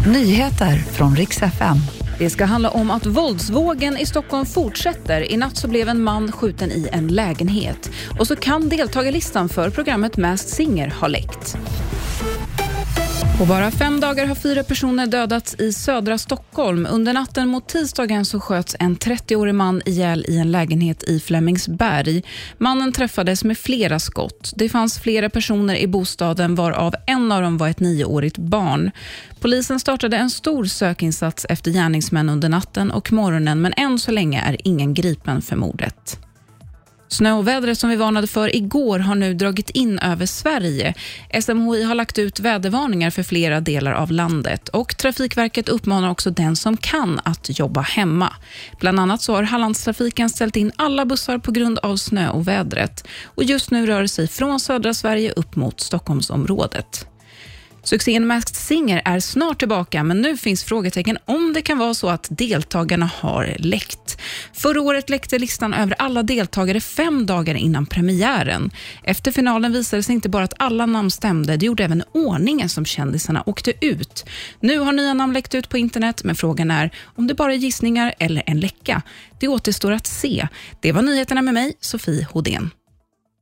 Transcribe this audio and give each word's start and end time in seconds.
Nyheter 0.00 0.76
från 0.76 1.16
riks 1.16 1.42
FM. 1.42 1.76
Det 2.18 2.30
ska 2.30 2.44
handla 2.44 2.70
om 2.70 2.90
att 2.90 3.06
våldsvågen 3.06 3.96
i 3.98 4.06
Stockholm 4.06 4.46
fortsätter. 4.46 5.32
I 5.32 5.36
natt 5.36 5.56
så 5.56 5.68
blev 5.68 5.88
en 5.88 6.02
man 6.02 6.32
skjuten 6.32 6.70
i 6.70 6.88
en 6.92 7.08
lägenhet. 7.08 7.90
Och 8.18 8.26
så 8.26 8.36
kan 8.36 8.68
deltagarlistan 8.68 9.48
för 9.48 9.70
programmet 9.70 10.16
Masked 10.16 10.48
Singer 10.48 10.90
ha 10.90 11.08
läckt. 11.08 11.56
På 13.38 13.44
bara 13.44 13.70
fem 13.70 14.00
dagar 14.00 14.26
har 14.26 14.34
fyra 14.34 14.64
personer 14.64 15.06
dödats 15.06 15.56
i 15.58 15.72
södra 15.72 16.18
Stockholm. 16.18 16.86
Under 16.90 17.12
natten 17.12 17.48
mot 17.48 17.68
tisdagen 17.68 18.24
så 18.24 18.40
sköts 18.40 18.76
en 18.80 18.96
30-årig 18.96 19.54
man 19.54 19.82
ihjäl 19.86 20.24
i 20.28 20.38
en 20.38 20.52
lägenhet 20.52 21.02
i 21.02 21.20
Flemingsberg. 21.20 22.22
Mannen 22.58 22.92
träffades 22.92 23.44
med 23.44 23.58
flera 23.58 23.98
skott. 23.98 24.52
Det 24.56 24.68
fanns 24.68 24.98
flera 24.98 25.30
personer 25.30 25.76
i 25.76 25.86
bostaden 25.86 26.54
varav 26.54 26.94
en 27.06 27.32
av 27.32 27.42
dem 27.42 27.58
var 27.58 27.68
ett 27.68 27.80
nioårigt 27.80 28.38
barn. 28.38 28.90
Polisen 29.40 29.80
startade 29.80 30.16
en 30.16 30.30
stor 30.30 30.64
sökinsats 30.64 31.46
efter 31.48 31.70
gärningsmän 31.70 32.28
under 32.28 32.48
natten 32.48 32.90
och 32.90 33.12
morgonen 33.12 33.60
men 33.60 33.72
än 33.76 33.98
så 33.98 34.10
länge 34.10 34.42
är 34.42 34.56
ingen 34.64 34.94
gripen 34.94 35.42
för 35.42 35.56
mordet. 35.56 36.23
Snöovädret 37.14 37.78
som 37.78 37.90
vi 37.90 37.96
varnade 37.96 38.26
för 38.26 38.56
igår 38.56 38.98
har 38.98 39.14
nu 39.14 39.34
dragit 39.34 39.70
in 39.70 39.98
över 39.98 40.26
Sverige. 40.26 40.94
SMHI 41.42 41.82
har 41.82 41.94
lagt 41.94 42.18
ut 42.18 42.40
vädervarningar 42.40 43.10
för 43.10 43.22
flera 43.22 43.60
delar 43.60 43.92
av 43.92 44.10
landet 44.10 44.68
och 44.68 44.96
Trafikverket 44.96 45.68
uppmanar 45.68 46.10
också 46.10 46.30
den 46.30 46.56
som 46.56 46.76
kan 46.76 47.20
att 47.24 47.58
jobba 47.58 47.80
hemma. 47.80 48.32
Bland 48.80 49.00
annat 49.00 49.22
så 49.22 49.34
har 49.34 49.42
Hallandstrafiken 49.42 50.30
ställt 50.30 50.56
in 50.56 50.72
alla 50.76 51.04
bussar 51.04 51.38
på 51.38 51.52
grund 51.52 51.78
av 51.78 51.96
snöovädret 51.96 53.06
och 53.24 53.44
just 53.44 53.70
nu 53.70 53.86
rör 53.86 54.02
det 54.02 54.08
sig 54.08 54.28
från 54.28 54.60
södra 54.60 54.94
Sverige 54.94 55.32
upp 55.32 55.56
mot 55.56 55.80
Stockholmsområdet. 55.80 57.06
Succén 57.84 58.26
Masked 58.26 58.56
Singer 58.56 59.02
är 59.04 59.20
snart 59.20 59.58
tillbaka, 59.58 60.02
men 60.02 60.22
nu 60.22 60.36
finns 60.36 60.64
frågetecken 60.64 61.18
om 61.24 61.52
det 61.52 61.62
kan 61.62 61.78
vara 61.78 61.94
så 61.94 62.08
att 62.08 62.26
deltagarna 62.30 63.10
har 63.14 63.56
läckt. 63.58 64.20
Förra 64.52 64.80
året 64.80 65.10
läckte 65.10 65.38
listan 65.38 65.74
över 65.74 65.94
alla 65.98 66.22
deltagare 66.22 66.80
fem 66.80 67.26
dagar 67.26 67.54
innan 67.54 67.86
premiären. 67.86 68.70
Efter 69.02 69.32
finalen 69.32 69.72
visade 69.72 69.98
det 69.98 70.02
sig 70.02 70.14
inte 70.14 70.28
bara 70.28 70.44
att 70.44 70.54
alla 70.58 70.86
namn 70.86 71.10
stämde, 71.10 71.56
det 71.56 71.66
gjorde 71.66 71.84
även 71.84 72.02
ordningen 72.12 72.68
som 72.68 72.84
kändisarna 72.84 73.42
åkte 73.46 73.72
ut. 73.86 74.24
Nu 74.60 74.78
har 74.78 74.92
nya 74.92 75.14
namn 75.14 75.32
läckt 75.32 75.54
ut 75.54 75.68
på 75.68 75.78
internet, 75.78 76.24
men 76.24 76.34
frågan 76.34 76.70
är 76.70 76.90
om 77.04 77.26
det 77.26 77.34
bara 77.34 77.52
är 77.52 77.58
gissningar 77.58 78.14
eller 78.18 78.42
en 78.46 78.60
läcka. 78.60 79.02
Det 79.40 79.48
återstår 79.48 79.92
att 79.92 80.06
se. 80.06 80.48
Det 80.80 80.92
var 80.92 81.02
nyheterna 81.02 81.42
med 81.42 81.54
mig, 81.54 81.72
Sofie 81.80 82.26
Hodén. 82.32 82.70